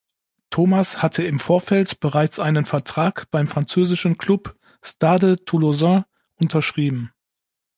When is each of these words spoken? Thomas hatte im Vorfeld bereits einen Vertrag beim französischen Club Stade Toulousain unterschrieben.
Thomas 0.49 1.03
hatte 1.03 1.21
im 1.21 1.37
Vorfeld 1.37 1.99
bereits 1.99 2.39
einen 2.39 2.65
Vertrag 2.65 3.29
beim 3.29 3.47
französischen 3.47 4.17
Club 4.17 4.57
Stade 4.81 5.45
Toulousain 5.45 6.05
unterschrieben. 6.39 7.11